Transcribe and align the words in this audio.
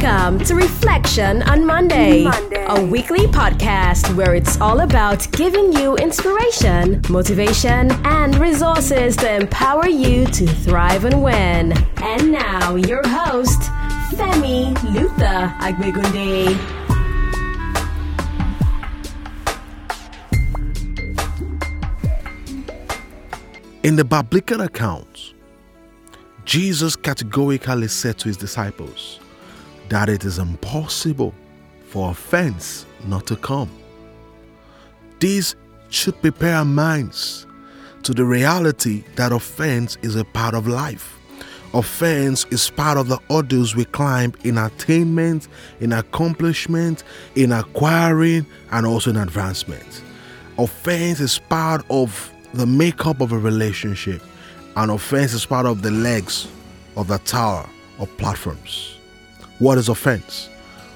Welcome 0.00 0.38
to 0.44 0.54
Reflection 0.54 1.42
on 1.42 1.66
Monday, 1.66 2.22
Monday. 2.22 2.64
a 2.68 2.84
weekly 2.84 3.26
podcast 3.26 4.14
where 4.14 4.36
it's 4.36 4.60
all 4.60 4.82
about 4.82 5.26
giving 5.32 5.72
you 5.72 5.96
inspiration, 5.96 7.02
motivation, 7.08 7.90
and 8.06 8.38
resources 8.38 9.16
to 9.16 9.34
empower 9.34 9.88
you 9.88 10.24
to 10.26 10.46
thrive 10.46 11.04
and 11.04 11.20
win. 11.20 11.72
And 11.96 12.30
now, 12.30 12.76
your 12.76 13.02
host, 13.08 13.60
Femi 14.12 14.80
Luther 14.94 15.52
Agbegunde. 15.58 16.54
In 23.82 23.96
the 23.96 24.04
biblical 24.04 24.60
accounts, 24.60 25.34
Jesus 26.44 26.94
categorically 26.94 27.88
said 27.88 28.16
to 28.18 28.28
his 28.28 28.36
disciples 28.36 29.18
that 29.90 30.08
it 30.08 30.24
is 30.24 30.38
impossible 30.38 31.34
for 31.86 32.10
offense 32.10 32.86
not 33.06 33.26
to 33.26 33.36
come. 33.36 33.70
This 35.20 35.54
should 35.90 36.20
prepare 36.20 36.56
our 36.56 36.64
minds 36.64 37.46
to 38.02 38.14
the 38.14 38.24
reality 38.24 39.04
that 39.16 39.32
offense 39.32 39.96
is 40.02 40.16
a 40.16 40.24
part 40.24 40.54
of 40.54 40.68
life. 40.68 41.18
Offense 41.74 42.46
is 42.50 42.70
part 42.70 42.96
of 42.96 43.08
the 43.08 43.18
ordeals 43.30 43.76
we 43.76 43.84
climb 43.84 44.32
in 44.44 44.56
attainment, 44.56 45.48
in 45.80 45.92
accomplishment, 45.92 47.04
in 47.34 47.52
acquiring, 47.52 48.46
and 48.70 48.86
also 48.86 49.10
in 49.10 49.16
advancement. 49.16 50.02
Offense 50.56 51.20
is 51.20 51.38
part 51.38 51.84
of 51.90 52.32
the 52.54 52.66
makeup 52.66 53.20
of 53.20 53.32
a 53.32 53.38
relationship, 53.38 54.22
and 54.76 54.90
offense 54.90 55.34
is 55.34 55.44
part 55.44 55.66
of 55.66 55.82
the 55.82 55.90
legs 55.90 56.48
of 56.96 57.08
the 57.08 57.18
tower 57.18 57.68
of 57.98 58.14
platforms. 58.16 58.97
What 59.58 59.78
is 59.78 59.88
offense? 59.88 60.48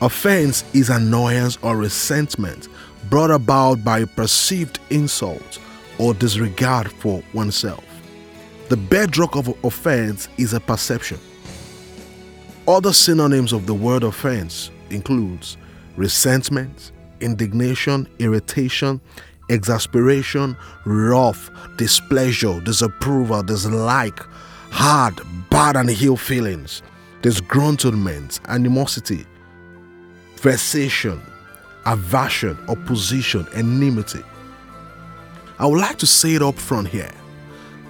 Offense 0.00 0.64
is 0.74 0.90
annoyance 0.90 1.58
or 1.62 1.76
resentment 1.76 2.68
brought 3.10 3.30
about 3.30 3.84
by 3.84 4.04
perceived 4.04 4.78
insult 4.90 5.58
or 5.98 6.14
disregard 6.14 6.90
for 6.92 7.22
oneself. 7.32 7.84
The 8.68 8.76
bedrock 8.76 9.36
of 9.36 9.48
offense 9.64 10.28
is 10.38 10.52
a 10.52 10.60
perception. 10.60 11.18
Other 12.66 12.92
synonyms 12.92 13.52
of 13.52 13.66
the 13.66 13.74
word 13.74 14.04
offense 14.04 14.70
includes 14.90 15.56
resentment, 15.96 16.92
indignation, 17.20 18.08
irritation, 18.18 19.00
exasperation, 19.50 20.56
wrath, 20.86 21.50
displeasure, 21.76 22.60
disapproval, 22.60 23.42
dislike, 23.42 24.18
hard, 24.70 25.20
bad 25.50 25.76
and 25.76 25.90
ill 25.90 26.16
feelings, 26.16 26.82
disgruntlement, 27.24 28.38
animosity, 28.48 29.24
vexation, 30.36 31.18
aversion, 31.86 32.54
opposition, 32.68 33.46
enmity. 33.54 34.22
I 35.58 35.64
would 35.64 35.80
like 35.80 35.96
to 36.00 36.06
say 36.06 36.34
it 36.34 36.42
up 36.42 36.56
front 36.56 36.88
here 36.88 37.10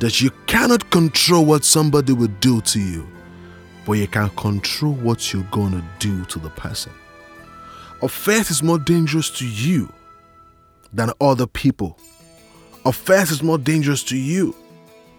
that 0.00 0.20
you 0.20 0.30
cannot 0.46 0.90
control 0.90 1.46
what 1.46 1.64
somebody 1.64 2.12
will 2.12 2.34
do 2.40 2.60
to 2.60 2.78
you, 2.78 3.08
but 3.86 3.92
you 3.92 4.06
can 4.06 4.28
control 4.30 4.92
what 4.92 5.32
you're 5.32 5.48
going 5.50 5.72
to 5.72 5.84
do 5.98 6.26
to 6.26 6.38
the 6.38 6.50
person. 6.50 6.92
Offense 8.02 8.50
is 8.50 8.62
more 8.62 8.78
dangerous 8.78 9.30
to 9.38 9.48
you 9.48 9.90
than 10.92 11.10
other 11.22 11.46
people. 11.46 11.98
Offense 12.84 13.30
is 13.30 13.42
more 13.42 13.56
dangerous 13.56 14.02
to 14.04 14.16
you 14.18 14.54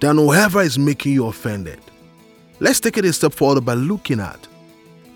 than 0.02 0.17
whoever 0.17 0.61
is 0.61 0.78
making 0.78 1.14
you 1.14 1.25
offended. 1.25 1.80
Let's 2.64 2.80
take 2.80 2.97
it 2.97 3.03
a 3.03 3.11
step 3.11 3.33
further 3.33 3.59
by 3.59 3.73
looking 3.73 4.22
at 4.22 4.47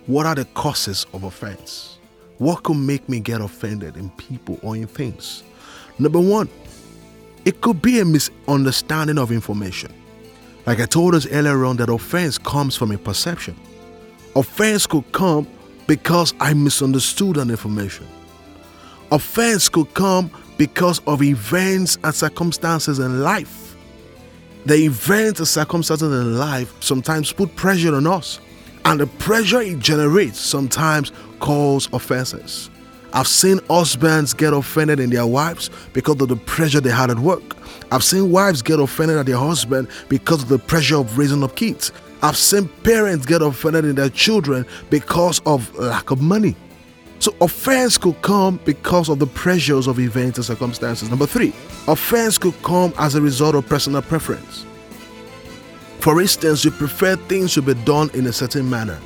what 0.05 0.25
are 0.25 0.35
the 0.35 0.43
causes 0.43 1.05
of 1.13 1.23
offense? 1.23 1.97
What 2.39 2.63
could 2.63 2.75
make 2.75 3.07
me 3.07 3.21
get 3.21 3.39
offended 3.39 3.95
in 3.95 4.09
people 4.09 4.59
or 4.61 4.75
in 4.75 4.85
things? 4.85 5.43
Number 5.97 6.19
one, 6.19 6.49
it 7.45 7.61
could 7.61 7.81
be 7.81 8.01
a 8.01 8.05
misunderstanding 8.05 9.17
of 9.17 9.31
information. 9.31 9.93
Like 10.65 10.81
I 10.81 10.85
told 10.87 11.15
us 11.15 11.25
earlier 11.27 11.63
on, 11.63 11.77
that 11.77 11.87
offense 11.87 12.37
comes 12.37 12.75
from 12.75 12.91
a 12.91 12.97
perception. 12.97 13.57
Offense 14.35 14.85
could 14.85 15.09
come 15.13 15.47
because 15.87 16.33
I 16.41 16.53
misunderstood 16.53 17.37
an 17.37 17.49
information. 17.49 18.09
Offense 19.09 19.69
could 19.69 19.93
come 19.93 20.29
because 20.57 20.99
of 21.07 21.23
events 21.23 21.97
and 22.03 22.13
circumstances 22.13 22.99
in 22.99 23.21
life. 23.21 23.66
The 24.67 24.75
events 24.83 25.39
and 25.39 25.47
circumstances 25.47 26.11
in 26.11 26.37
life 26.37 26.73
sometimes 26.83 27.31
put 27.31 27.55
pressure 27.55 27.95
on 27.95 28.05
us, 28.05 28.41
and 28.83 28.99
the 28.99 29.07
pressure 29.07 29.61
it 29.61 29.79
generates 29.79 30.41
sometimes 30.41 31.13
cause 31.39 31.87
offenses. 31.93 32.69
I've 33.13 33.29
seen 33.29 33.61
husbands 33.69 34.33
get 34.33 34.51
offended 34.51 34.99
in 34.99 35.09
their 35.09 35.25
wives 35.25 35.69
because 35.93 36.19
of 36.19 36.27
the 36.27 36.35
pressure 36.35 36.81
they 36.81 36.89
had 36.89 37.09
at 37.09 37.19
work. 37.19 37.55
I've 37.93 38.03
seen 38.03 38.29
wives 38.29 38.61
get 38.61 38.81
offended 38.81 39.15
at 39.15 39.25
their 39.25 39.37
husband 39.37 39.87
because 40.09 40.43
of 40.43 40.49
the 40.49 40.59
pressure 40.59 40.97
of 40.97 41.17
raising 41.17 41.45
up 41.45 41.55
kids. 41.55 41.93
I've 42.21 42.35
seen 42.35 42.67
parents 42.83 43.25
get 43.25 43.41
offended 43.41 43.85
in 43.85 43.95
their 43.95 44.09
children 44.09 44.65
because 44.89 45.39
of 45.45 45.73
lack 45.77 46.11
of 46.11 46.21
money. 46.21 46.57
So 47.19 47.33
offense 47.41 47.97
could 47.97 48.21
come 48.21 48.59
because 48.63 49.09
of 49.09 49.19
the 49.19 49.27
pressures 49.27 49.87
of 49.87 49.99
events 49.99 50.37
and 50.37 50.45
circumstances. 50.45 51.09
Number 51.09 51.25
three, 51.25 51.49
offense 51.87 52.37
could 52.37 52.61
come 52.63 52.93
as 52.97 53.15
a 53.15 53.21
result 53.21 53.55
of 53.55 53.67
personal 53.67 54.01
preference. 54.01 54.65
For 55.99 56.21
instance, 56.21 56.63
you 56.63 56.71
prefer 56.71 57.15
things 57.15 57.53
to 57.55 57.61
be 57.61 57.73
done 57.73 58.09
in 58.13 58.27
a 58.27 58.33
certain 58.33 58.69
manner, 58.69 58.99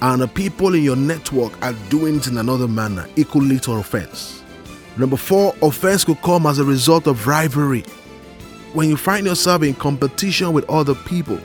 and 0.00 0.20
the 0.20 0.28
people 0.28 0.74
in 0.74 0.82
your 0.82 0.96
network 0.96 1.52
are 1.62 1.72
doing 1.88 2.16
it 2.16 2.26
in 2.26 2.36
another 2.36 2.66
manner, 2.66 3.08
it 3.16 3.28
could 3.28 3.44
lead 3.44 3.62
to 3.62 3.72
offense. 3.72 4.42
Number 4.96 5.16
four, 5.16 5.54
offense 5.62 6.04
could 6.04 6.20
come 6.20 6.46
as 6.46 6.58
a 6.58 6.64
result 6.64 7.06
of 7.06 7.26
rivalry. 7.26 7.82
When 8.72 8.88
you 8.88 8.96
find 8.96 9.26
yourself 9.26 9.62
in 9.62 9.74
competition 9.74 10.52
with 10.52 10.68
other 10.68 10.94
people 10.94 11.38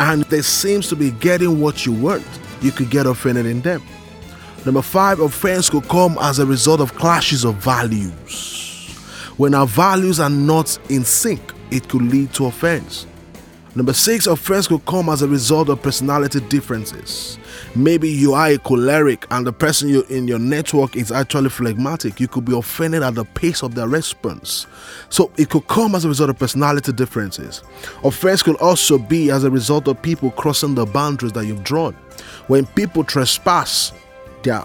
and 0.00 0.22
they 0.24 0.42
seems 0.42 0.88
to 0.88 0.96
be 0.96 1.10
getting 1.10 1.60
what 1.60 1.84
you 1.84 1.92
want, 1.92 2.24
you 2.62 2.70
could 2.70 2.90
get 2.90 3.06
offended 3.06 3.46
in 3.46 3.60
them. 3.60 3.82
Number 4.64 4.82
five, 4.82 5.20
offense 5.20 5.70
could 5.70 5.88
come 5.88 6.18
as 6.20 6.38
a 6.38 6.46
result 6.46 6.80
of 6.80 6.94
clashes 6.94 7.44
of 7.44 7.56
values. 7.56 8.94
When 9.36 9.54
our 9.54 9.66
values 9.66 10.18
are 10.20 10.30
not 10.30 10.78
in 10.90 11.04
sync, 11.04 11.40
it 11.70 11.88
could 11.88 12.02
lead 12.02 12.32
to 12.34 12.46
offense. 12.46 13.06
Number 13.74 13.92
six, 13.92 14.26
offense 14.26 14.66
could 14.66 14.84
come 14.86 15.08
as 15.08 15.22
a 15.22 15.28
result 15.28 15.68
of 15.68 15.80
personality 15.80 16.40
differences. 16.40 17.38
Maybe 17.76 18.08
you 18.08 18.34
are 18.34 18.48
a 18.48 18.58
choleric 18.58 19.24
and 19.30 19.46
the 19.46 19.52
person 19.52 19.88
you 19.88 20.02
in 20.10 20.26
your 20.26 20.40
network 20.40 20.96
is 20.96 21.12
actually 21.12 21.50
phlegmatic. 21.50 22.18
You 22.18 22.26
could 22.26 22.44
be 22.44 22.56
offended 22.56 23.04
at 23.04 23.14
the 23.14 23.24
pace 23.24 23.62
of 23.62 23.76
their 23.76 23.86
response. 23.86 24.66
So 25.10 25.30
it 25.36 25.50
could 25.50 25.68
come 25.68 25.94
as 25.94 26.04
a 26.04 26.08
result 26.08 26.30
of 26.30 26.38
personality 26.38 26.92
differences. 26.92 27.62
Offense 28.02 28.42
could 28.42 28.56
also 28.56 28.98
be 28.98 29.30
as 29.30 29.44
a 29.44 29.50
result 29.50 29.86
of 29.86 30.02
people 30.02 30.32
crossing 30.32 30.74
the 30.74 30.84
boundaries 30.84 31.32
that 31.32 31.46
you've 31.46 31.62
drawn. 31.62 31.94
When 32.48 32.66
people 32.66 33.04
trespass 33.04 33.92
their 34.42 34.62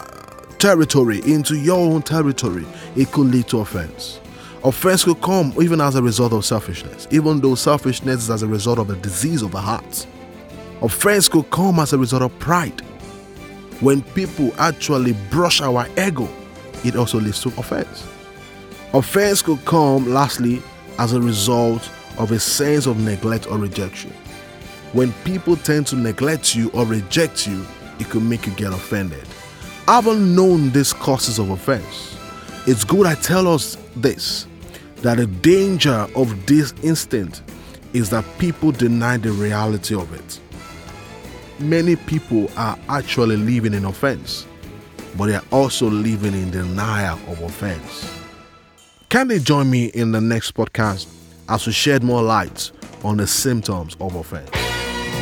territory 0.59 1.19
into 1.25 1.57
your 1.57 1.77
own 1.77 2.01
territory, 2.01 2.65
it 2.95 3.11
could 3.11 3.27
lead 3.27 3.47
to 3.49 3.59
offense. 3.59 4.19
Offense 4.63 5.03
could 5.03 5.21
come 5.21 5.53
even 5.61 5.81
as 5.81 5.95
a 5.95 6.01
result 6.01 6.31
of 6.31 6.45
selfishness, 6.45 7.07
even 7.11 7.41
though 7.41 7.55
selfishness 7.55 8.23
is 8.23 8.29
as 8.29 8.43
a 8.43 8.47
result 8.47 8.79
of 8.79 8.89
a 8.89 8.95
disease 8.95 9.41
of 9.41 9.51
the 9.51 9.59
heart. 9.59 10.07
Offense 10.81 11.27
could 11.27 11.49
come 11.51 11.79
as 11.79 11.91
a 11.91 11.97
result 11.97 12.21
of 12.21 12.37
pride. 12.39 12.79
When 13.81 14.01
people 14.01 14.53
actually 14.57 15.13
brush 15.29 15.61
our 15.61 15.87
ego, 15.99 16.29
it 16.85 16.95
also 16.95 17.19
leads 17.19 17.41
to 17.41 17.49
offense. 17.49 18.07
Offense 18.93 19.41
could 19.41 19.65
come, 19.65 20.13
lastly, 20.13 20.61
as 20.99 21.13
a 21.13 21.19
result 21.21 21.89
of 22.17 22.31
a 22.31 22.39
sense 22.39 22.85
of 22.85 22.99
neglect 22.99 23.47
or 23.47 23.57
rejection. 23.57 24.11
When 24.93 25.11
people 25.23 25.57
tend 25.57 25.87
to 25.87 25.95
neglect 25.95 26.55
you 26.55 26.69
or 26.71 26.85
reject 26.85 27.47
you, 27.47 27.65
it 27.99 28.09
could 28.09 28.23
make 28.23 28.45
you 28.45 28.53
get 28.53 28.71
offended. 28.71 29.27
Having 29.87 30.33
known 30.33 30.69
these 30.69 30.93
causes 30.93 31.39
of 31.39 31.49
offense, 31.49 32.17
it's 32.65 32.85
good 32.85 33.05
I 33.05 33.15
tell 33.15 33.49
us 33.49 33.75
this 33.97 34.47
that 35.01 35.17
the 35.17 35.27
danger 35.27 36.07
of 36.15 36.45
this 36.45 36.73
instant 36.83 37.41
is 37.91 38.09
that 38.11 38.23
people 38.37 38.71
deny 38.71 39.17
the 39.17 39.33
reality 39.33 39.93
of 39.93 40.13
it. 40.13 40.39
Many 41.59 41.97
people 41.97 42.49
are 42.55 42.79
actually 42.87 43.35
living 43.35 43.73
in 43.73 43.83
offense, 43.83 44.47
but 45.17 45.25
they 45.25 45.35
are 45.35 45.43
also 45.51 45.89
living 45.89 46.33
in 46.33 46.49
denial 46.51 47.19
of 47.27 47.41
offense. 47.41 48.09
Can 49.09 49.27
they 49.27 49.39
join 49.39 49.69
me 49.69 49.87
in 49.87 50.13
the 50.13 50.21
next 50.21 50.53
podcast 50.53 51.07
as 51.49 51.67
we 51.67 51.73
shed 51.73 52.03
more 52.03 52.23
light 52.23 52.71
on 53.03 53.17
the 53.17 53.27
symptoms 53.27 53.97
of 53.99 54.15
offense? 54.15 54.62